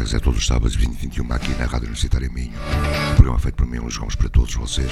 É 0.00 0.18
todos 0.18 0.40
os 0.40 0.46
sábados, 0.46 0.74
20 0.74 0.94
e 0.94 0.96
21, 0.96 1.30
aqui 1.30 1.50
na 1.50 1.66
Rádio 1.66 1.82
Universitária 1.82 2.28
Minho. 2.30 2.58
Um 3.12 3.14
programa 3.16 3.38
feito 3.38 3.54
por 3.56 3.66
mim, 3.66 3.78
Luís 3.78 3.98
Gomes, 3.98 4.14
para 4.14 4.30
todos 4.30 4.54
vocês. 4.54 4.90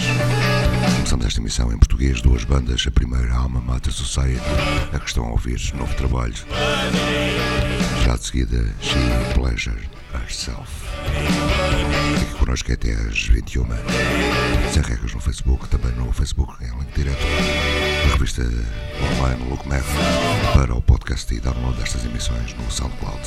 Começamos 0.96 1.26
esta 1.26 1.40
emissão 1.40 1.72
em 1.72 1.78
português, 1.78 2.20
duas 2.20 2.44
bandas. 2.44 2.84
A 2.86 2.90
primeira, 2.90 3.34
Alma 3.34 3.58
Mater 3.58 3.90
Society, 3.90 4.38
a 4.92 4.98
que 4.98 5.08
estão 5.08 5.24
a 5.24 5.30
ouvir, 5.30 5.58
novo 5.74 5.92
trabalho. 5.94 6.34
Já 8.04 8.16
de 8.16 8.24
seguida, 8.24 8.74
She 8.82 8.98
Pleasure 9.34 9.88
Herself. 10.14 10.70
Fique 12.18 12.34
connosco 12.38 12.70
até 12.70 12.92
às 12.92 13.26
21. 13.28 13.66
Sem 14.72 14.82
regras 14.82 15.14
no 15.14 15.20
Facebook, 15.20 15.68
também 15.68 15.92
no 15.92 16.12
Facebook, 16.12 16.52
em 16.62 16.68
link 16.78 16.94
direto. 16.94 17.24
A 18.04 18.12
revista 18.12 18.42
online 18.42 19.48
Look 19.48 19.66
Math 19.66 19.84
para 20.52 20.74
o 20.74 20.82
podcast 20.82 21.34
e 21.34 21.40
download 21.40 21.78
destas 21.78 22.04
emissões 22.04 22.54
no 22.54 22.70
SoundCloud. 22.70 23.26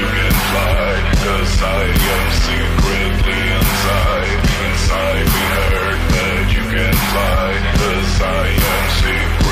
you 0.00 0.06
can 0.06 0.32
fly, 0.48 0.88
cause 1.24 1.62
I 1.62 1.82
am 2.14 2.26
secretly 2.46 3.40
inside. 3.58 4.38
Inside 4.64 5.26
we 5.34 5.44
hurt, 5.56 6.00
but 6.14 6.44
you 6.56 6.64
can 6.74 6.94
fly, 7.12 7.48
cause 7.80 8.14
I 8.22 8.46
am 8.72 8.84
secretly 9.00 9.49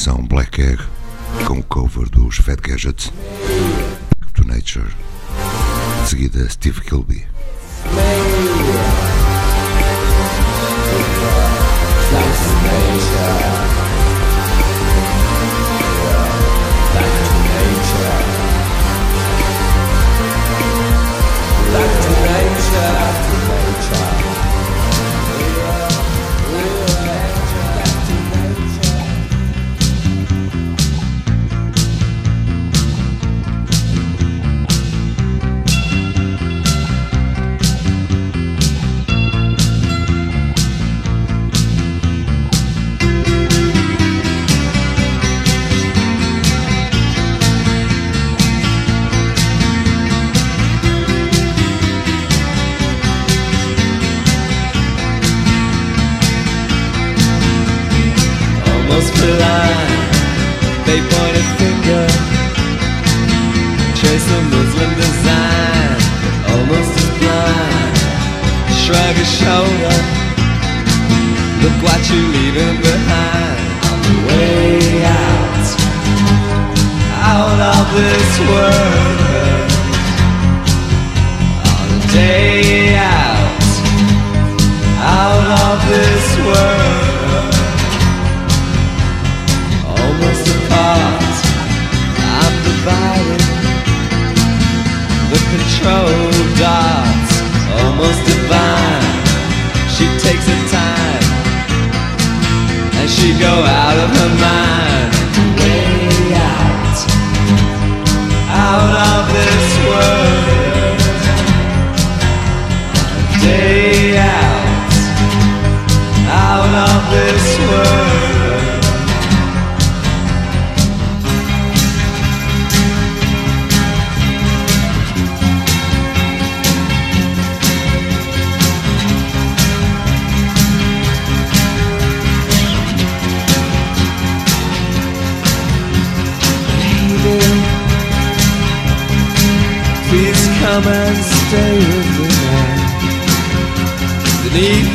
edição 0.00 0.24
Black 0.24 0.62
Egg 0.62 0.82
com 1.46 1.58
o 1.58 1.62
cover 1.62 2.08
dos 2.08 2.36
Fat 2.36 2.58
Gadget, 2.62 3.12
Back 4.18 4.32
to 4.32 4.46
Nature, 4.46 4.88
de 6.02 6.08
seguida 6.08 6.48
Steve 6.48 6.80
Kilby. 6.80 7.26
Nature. 12.64 13.79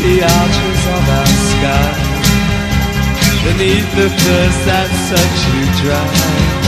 the 0.06 0.22
arches 0.22 0.82
of 0.96 1.04
our 1.18 1.32
sky 1.52 1.92
Beneath 3.46 3.90
the 3.98 4.08
thirst 4.22 4.60
that 4.68 4.90
sucks 5.08 5.42
you 5.54 5.64
dry 5.82 6.66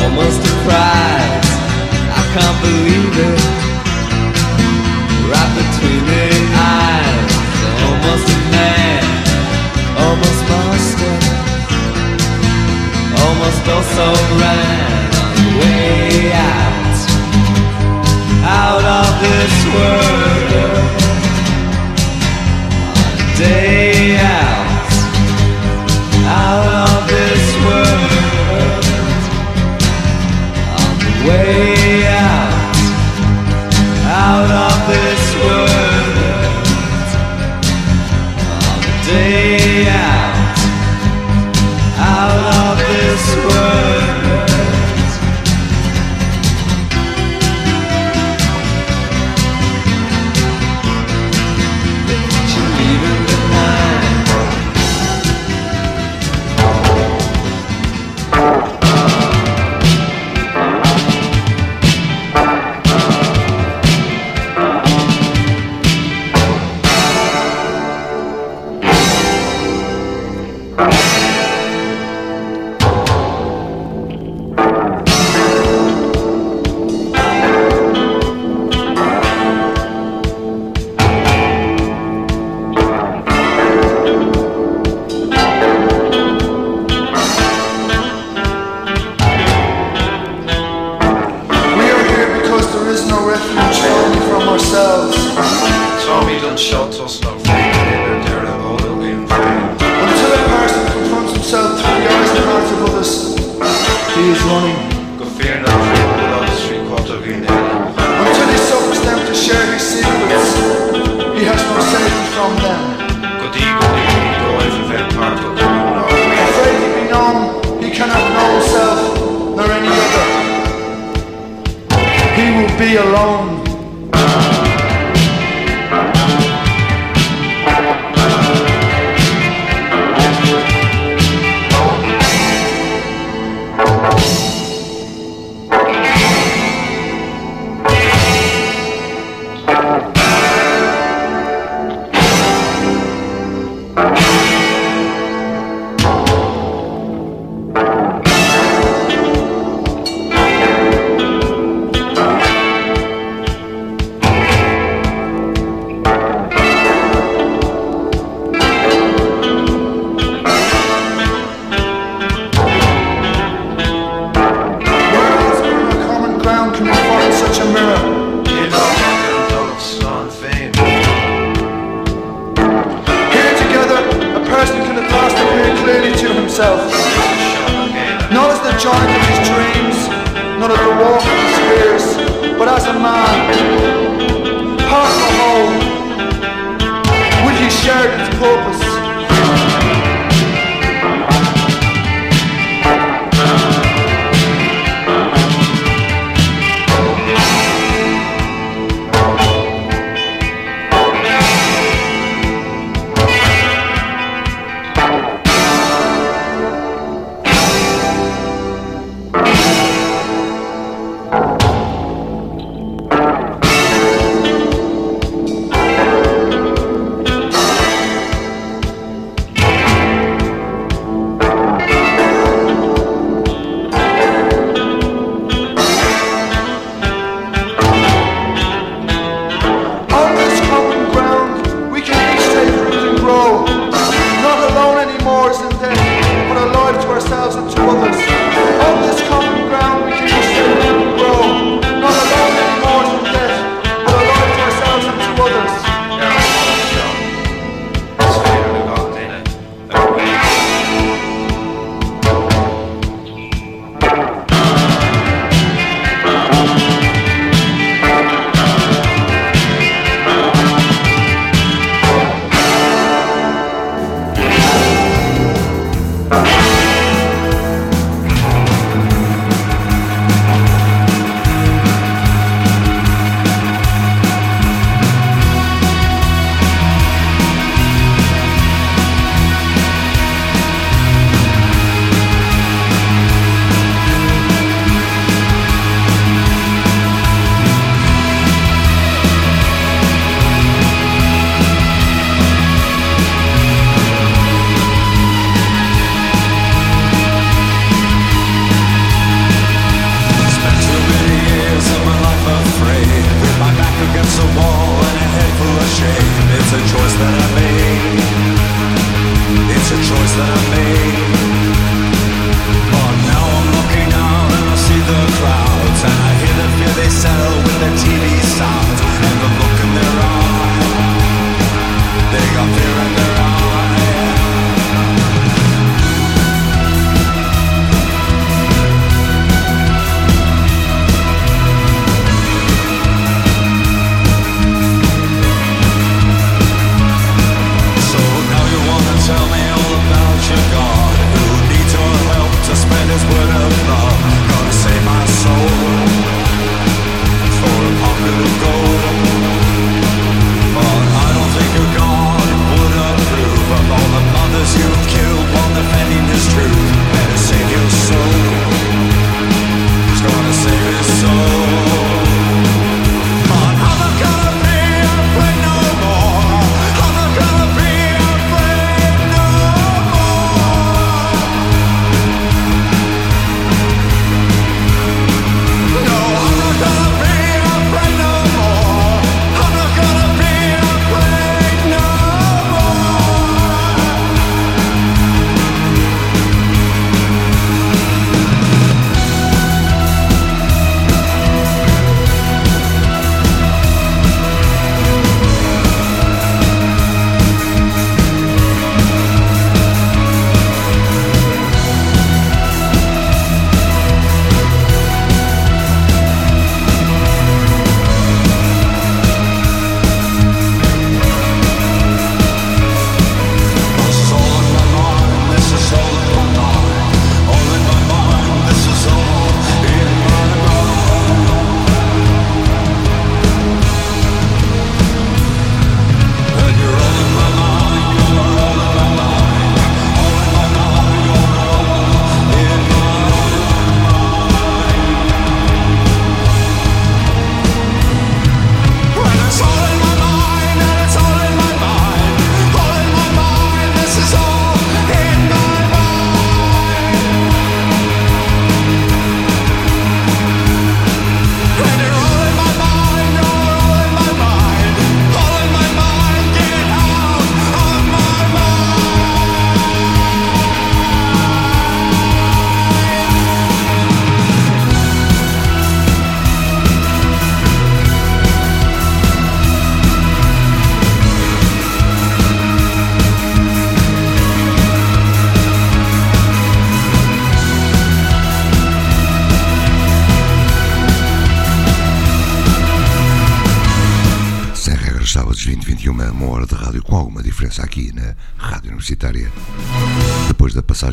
Almost 0.00 0.40
a 0.42 0.54
prize, 0.64 1.50
I 2.18 2.22
can't 2.34 2.58
believe 2.62 3.18
it. 3.28 3.63
right 14.36 15.03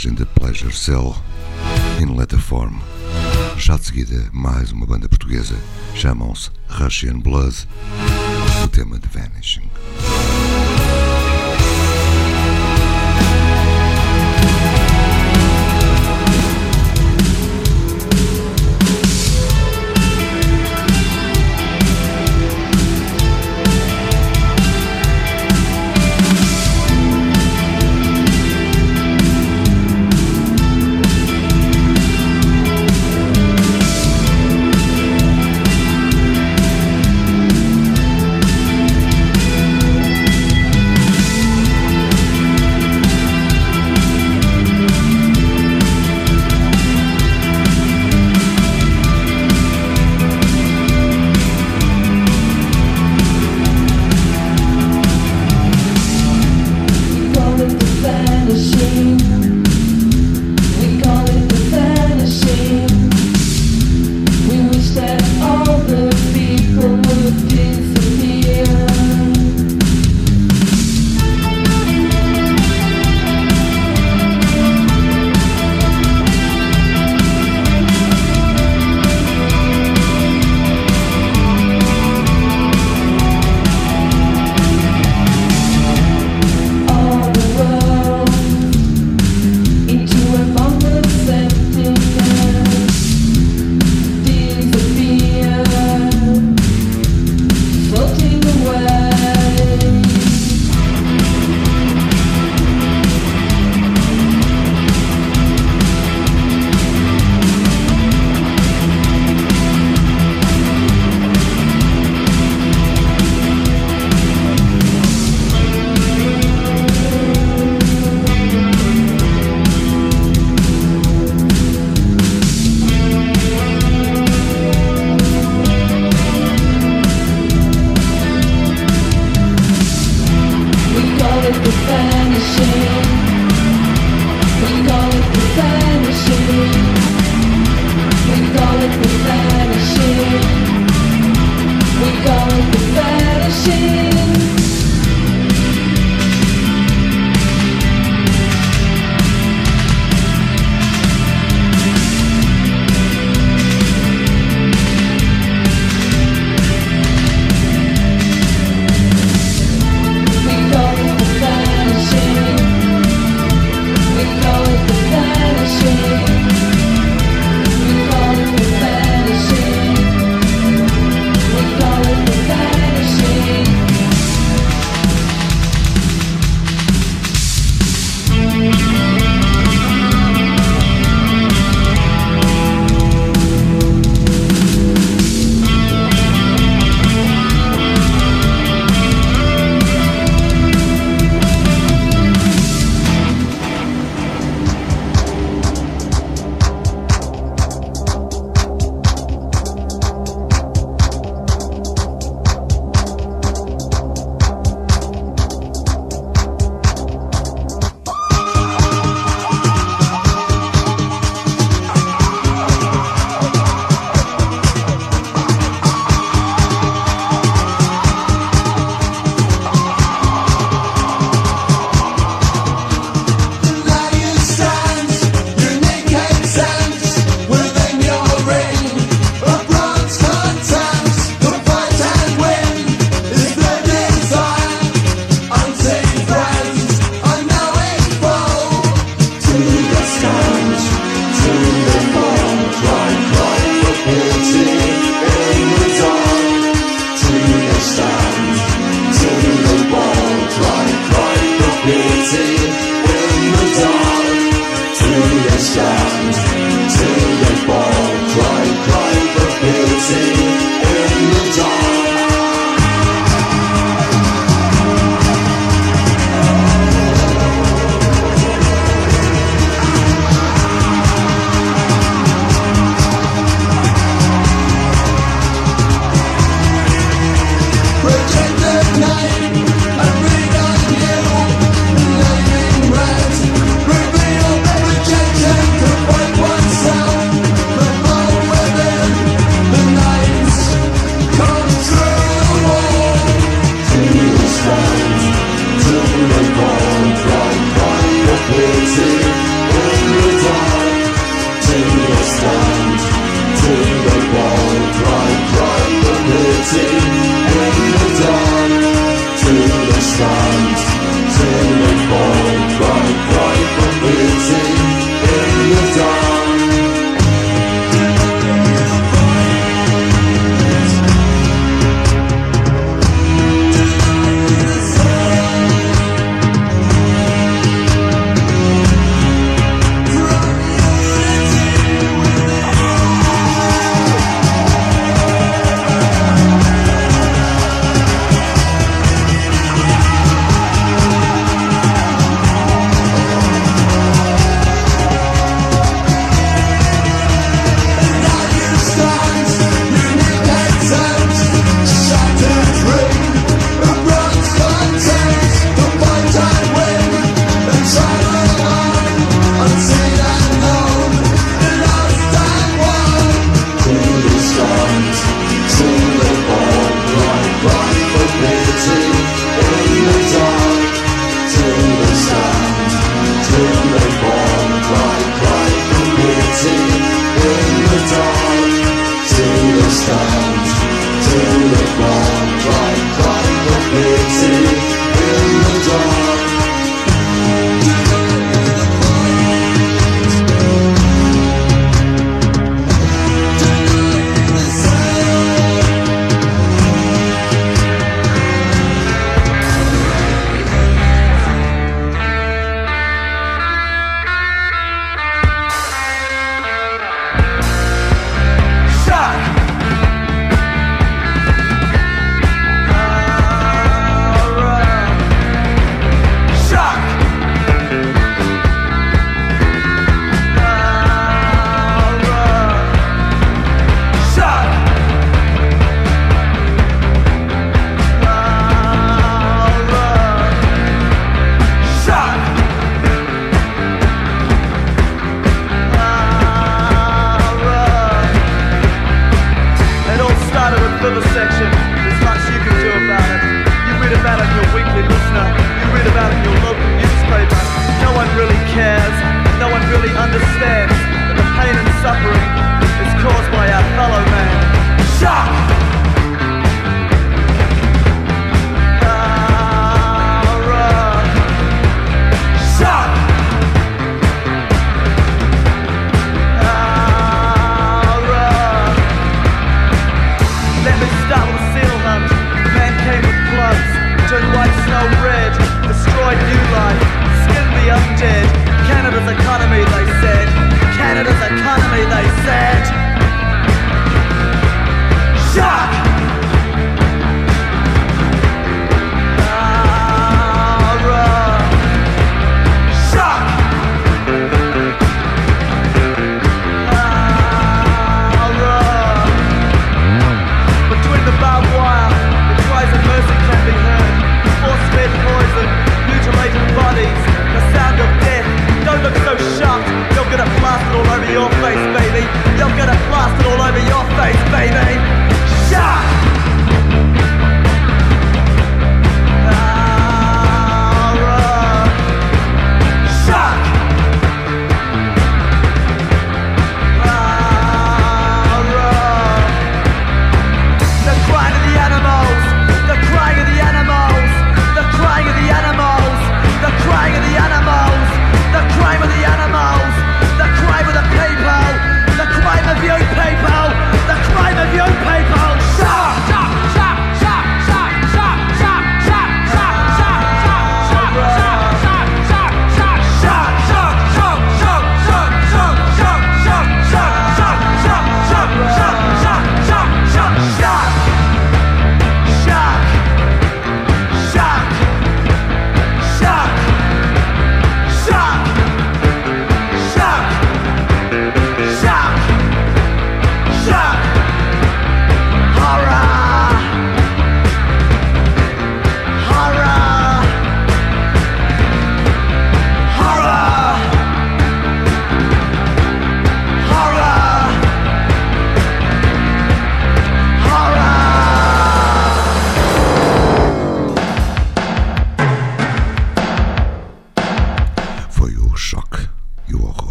Passagem 0.00 0.14
de 0.14 0.24
Pleasure 0.24 0.74
Cell 0.74 1.14
in 2.00 2.16
Letter 2.16 2.38
Form, 2.38 2.74
já 3.58 3.76
de 3.76 3.84
seguida 3.84 4.30
mais 4.32 4.72
uma 4.72 4.86
banda 4.86 5.06
portuguesa, 5.06 5.54
chamam-se 5.94 6.50
Russian 6.70 7.18
Blood, 7.18 7.68
o 8.64 8.68
tema 8.68 8.98
de 8.98 9.06
Vanishing. 9.08 9.69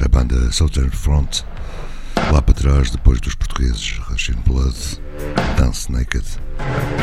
A 0.00 0.08
banda 0.08 0.52
Southern 0.52 0.90
Front, 0.90 1.42
lá 2.32 2.40
para 2.40 2.54
trás, 2.54 2.88
depois 2.90 3.20
dos 3.20 3.34
portugueses 3.34 3.98
Rushing 3.98 4.40
Blood, 4.46 4.76
Dance 5.58 5.90
Naked, 5.90 6.24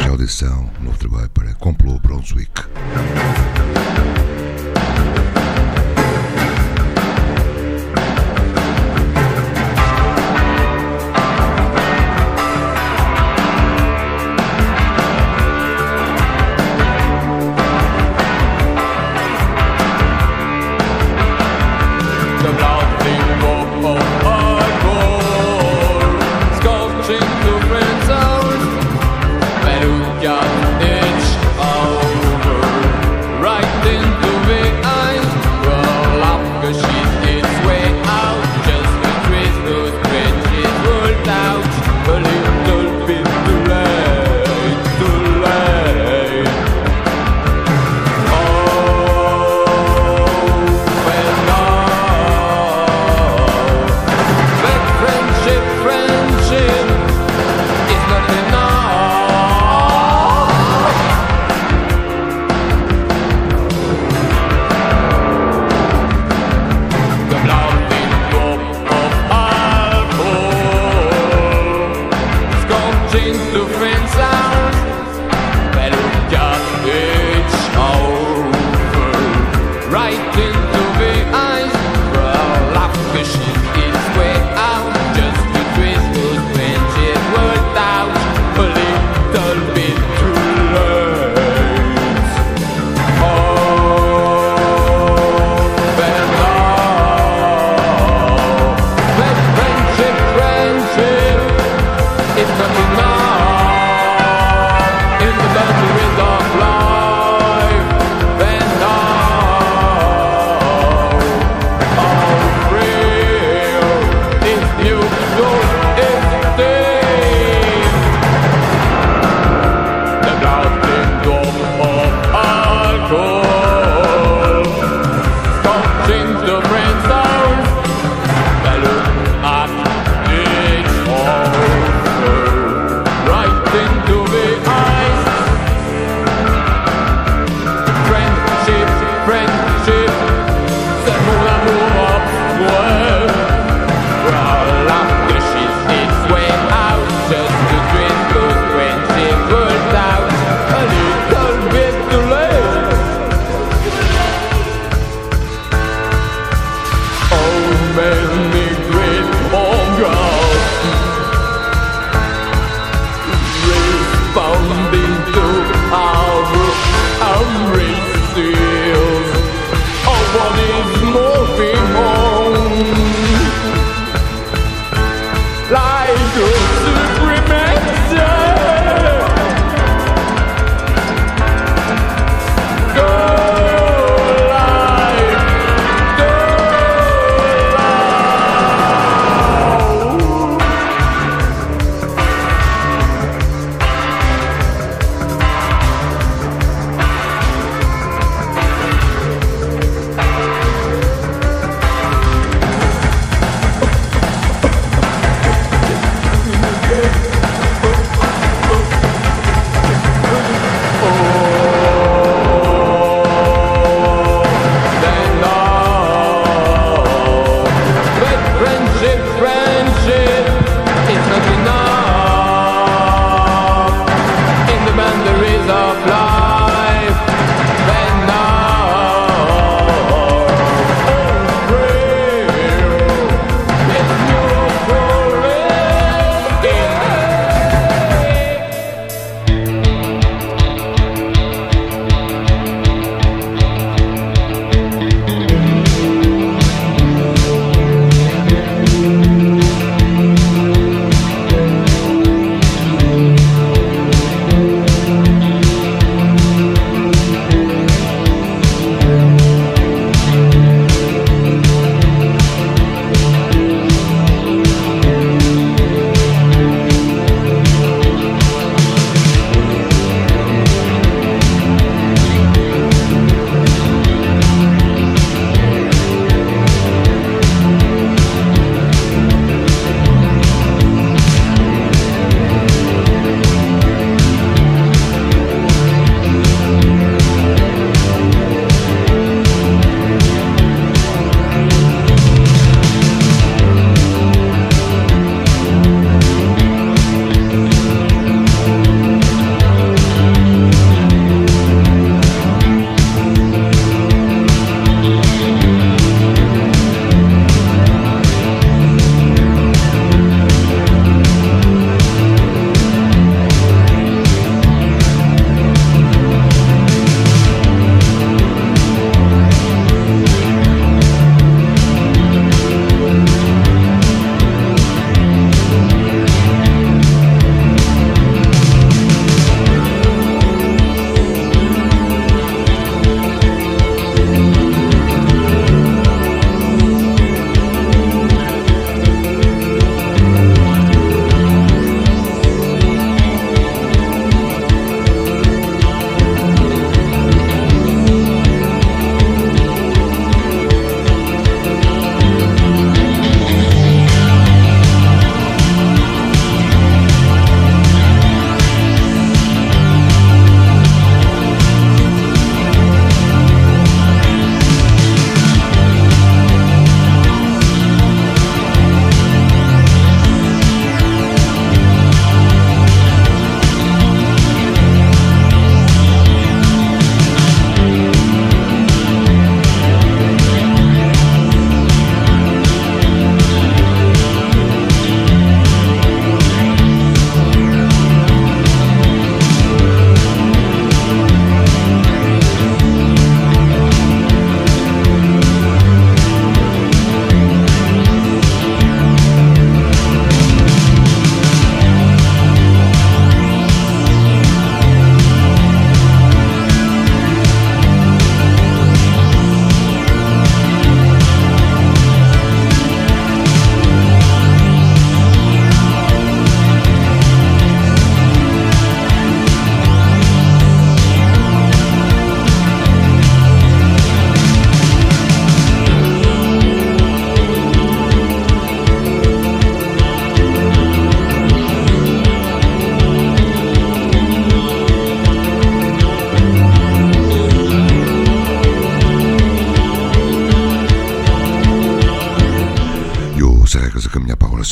já 0.02 0.10
audição, 0.10 0.72
novo 0.80 0.98
trabalho 0.98 1.30
para 1.30 1.54
Complo 1.56 2.00
Brunswick. 2.00 2.64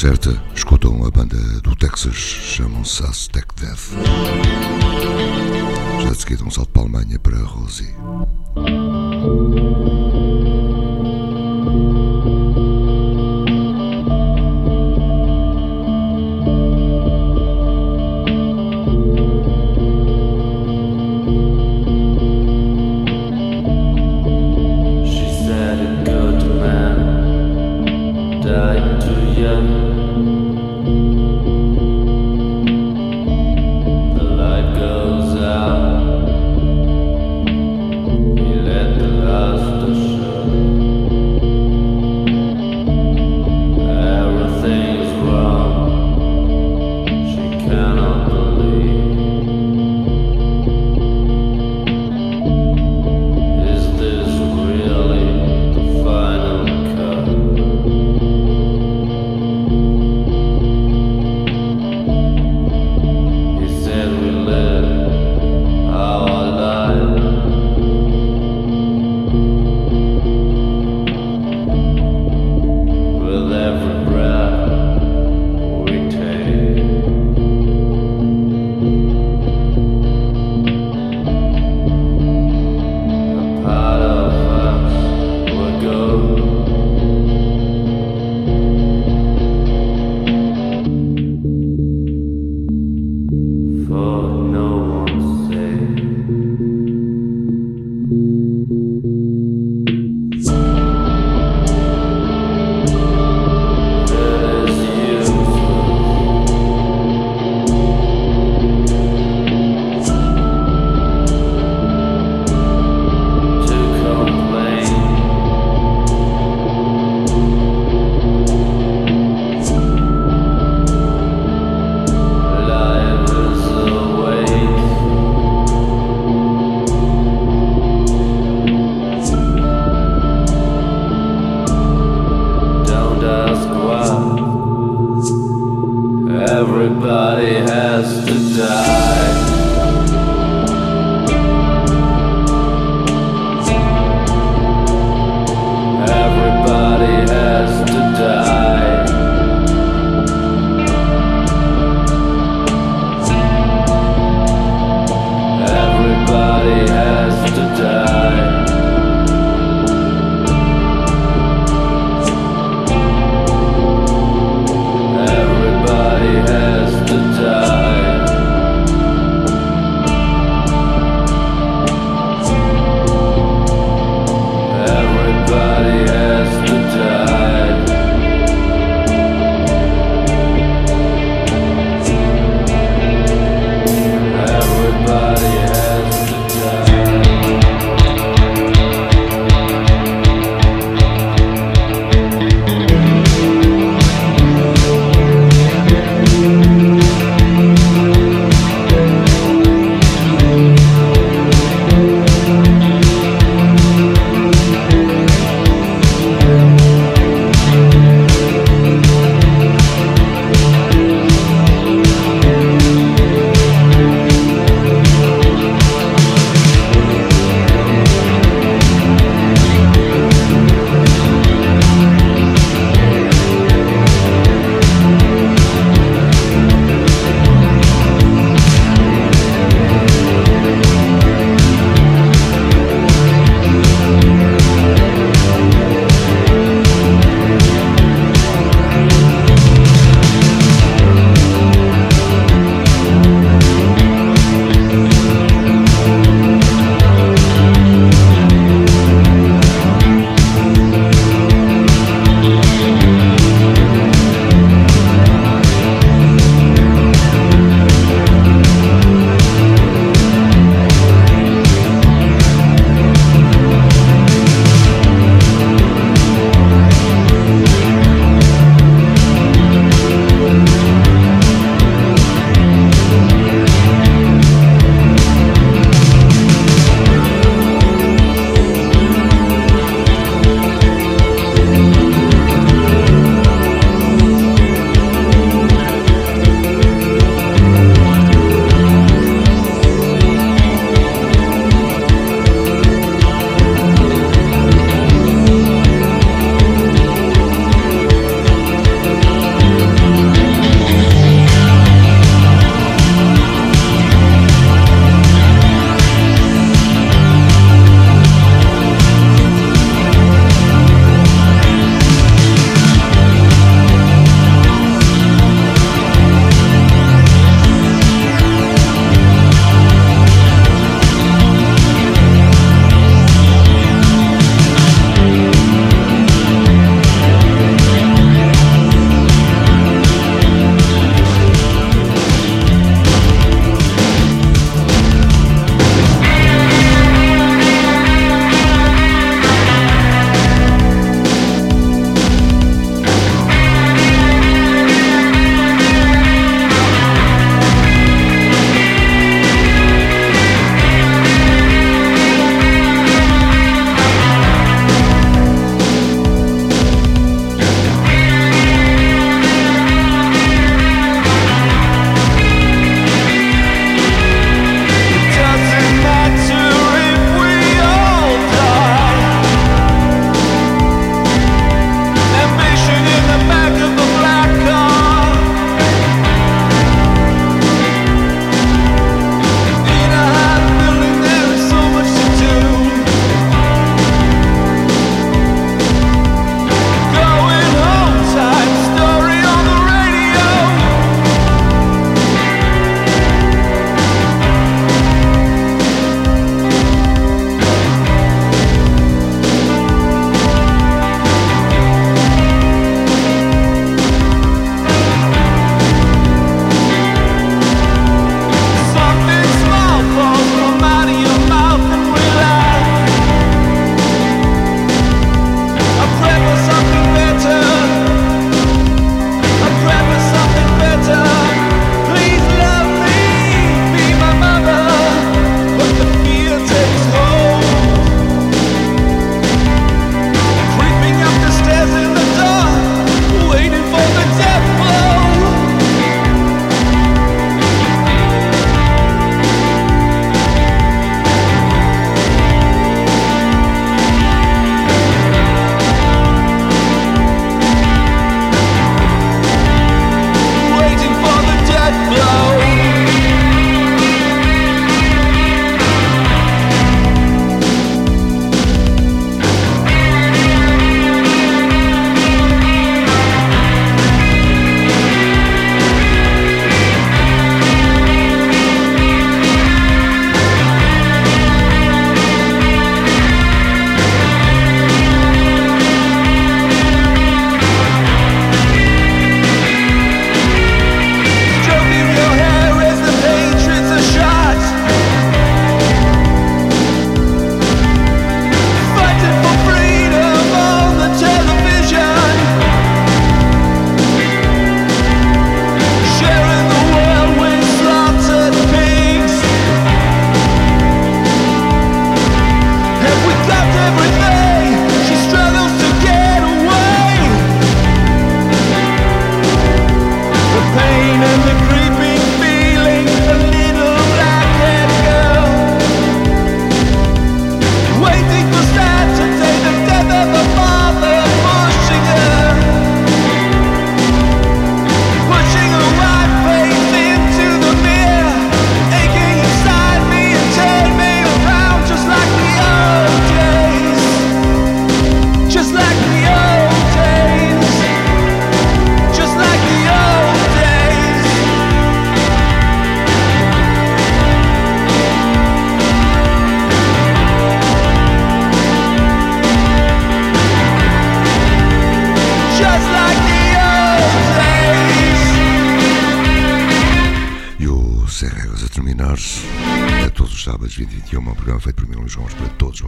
Certa, 0.04 0.44
escutam 0.54 1.02
a 1.06 1.10
banda 1.10 1.38
do 1.62 1.74
Texas, 1.78 2.14
chamam-se 2.14 3.02
Aztec 3.06 3.48
Death. 3.56 3.94
Já 6.04 6.10
de 6.10 6.18
seguida 6.18 6.44
um 6.44 6.52
salto 6.52 6.72
para 6.72 6.82
a 6.82 6.84
Alemanha 6.84 7.18
para 7.20 7.38
a 7.38 7.44
Rosie. 7.46 7.96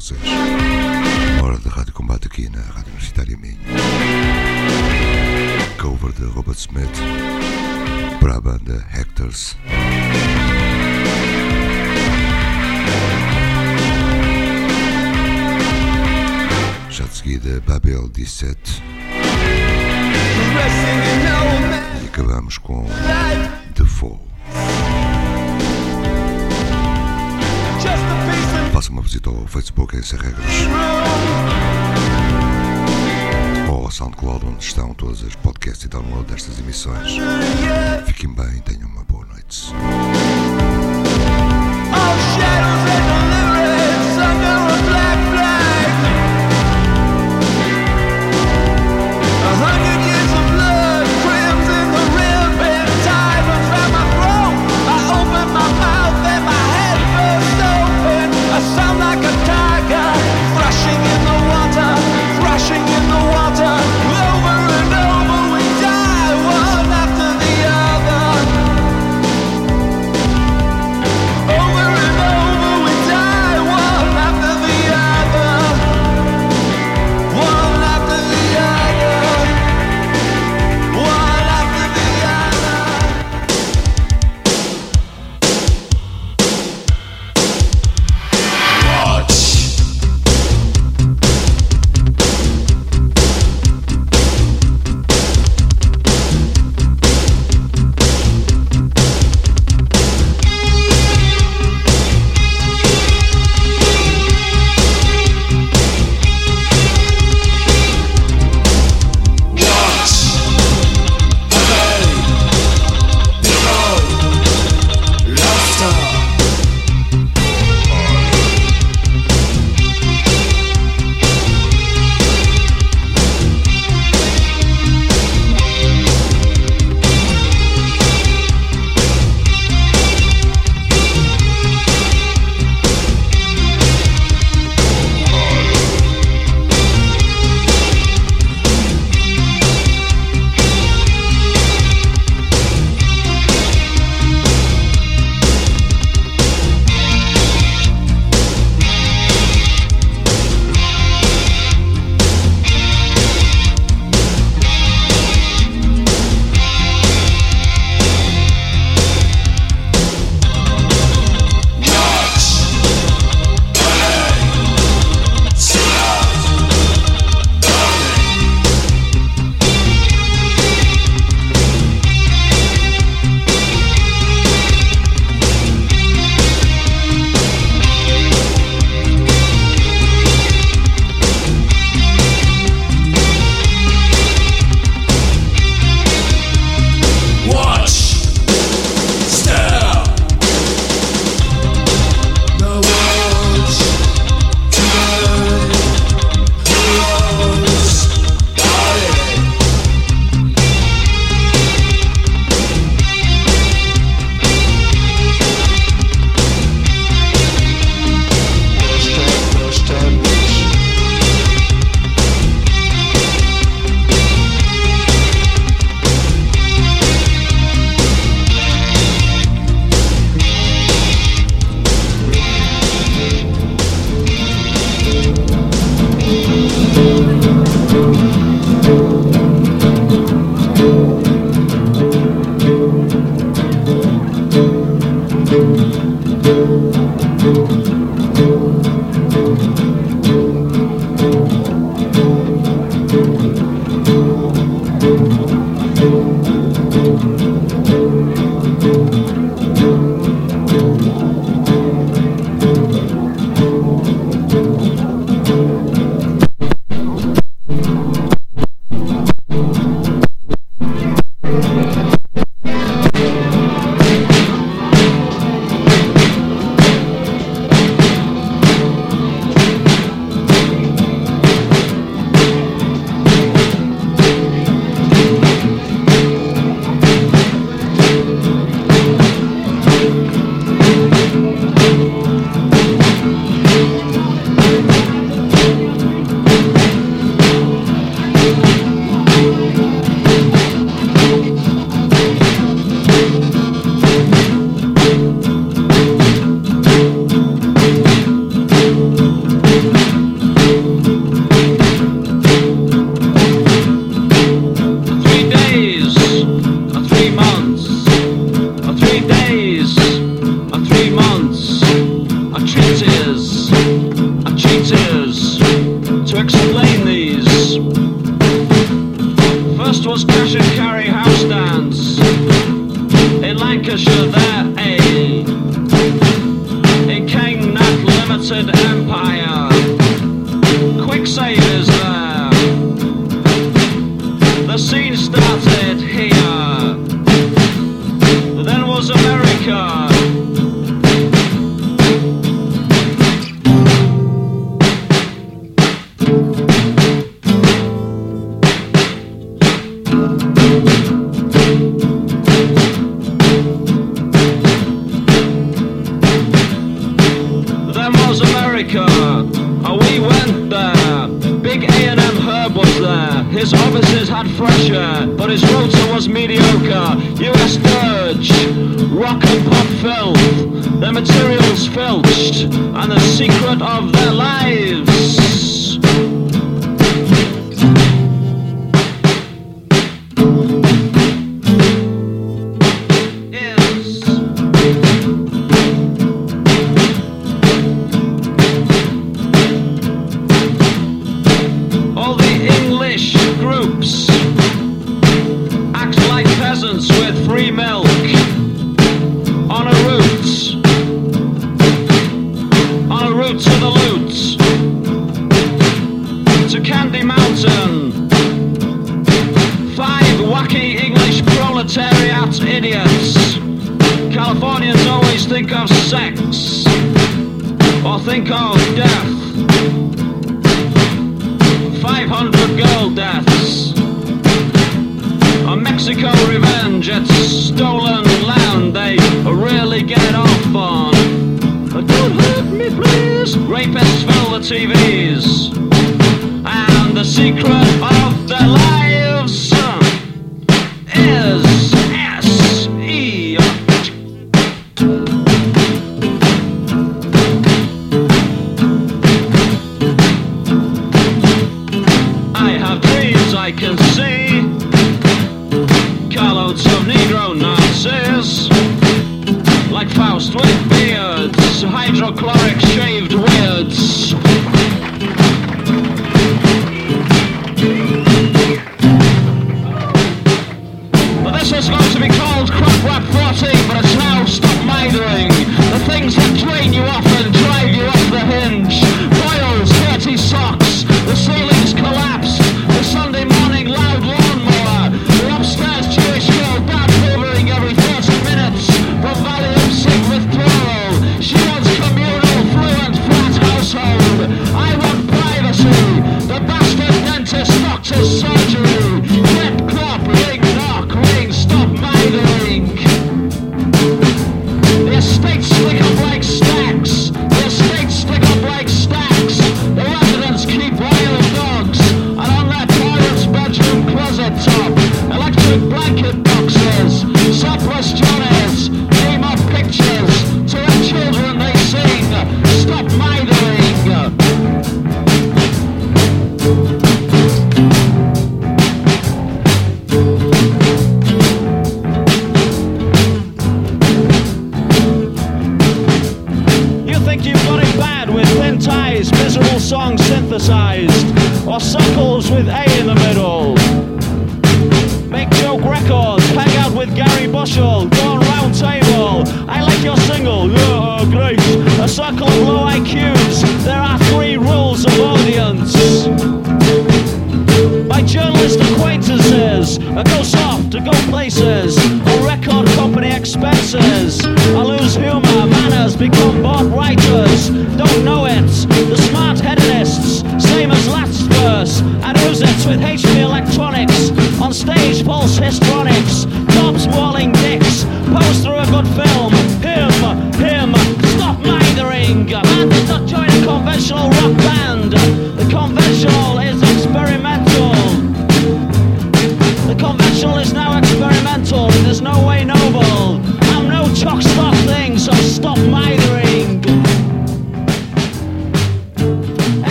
Uma 0.00 1.46
hora 1.46 1.58
de 1.58 1.68
Rádio 1.68 1.92
Combate 1.92 2.26
aqui 2.26 2.48
na 2.48 2.62
Rádio 2.62 2.88
Universitária 2.88 3.36
Minho. 3.36 3.58
Cover 5.78 6.10
de 6.12 6.24
Robert 6.24 6.56
Smith 6.56 6.88
para 8.18 8.36
a 8.36 8.40
banda 8.40 8.82
Hectors. 8.94 9.58
Já 16.88 17.04
de 17.04 17.14
seguida, 17.14 17.62
Babel 17.66 18.08
17. 18.08 18.82
E 22.02 22.06
acabamos 22.06 22.56
com 22.56 22.86
Visita 29.20 29.30
ao 29.38 29.46
Facebook 29.46 29.96
em 29.96 30.00
Regras 30.00 30.46
ou 33.68 33.84
ao 33.84 33.90
SoundCloud 33.90 34.46
onde 34.46 34.64
estão 34.64 34.94
todas 34.94 35.22
as 35.22 35.34
podcasts 35.36 35.84
e 35.84 35.88
download 35.88 36.24
destas 36.32 36.58
emissões. 36.58 37.18
Fiquem 38.06 38.32
bem 38.34 38.60
tenham 38.60 38.89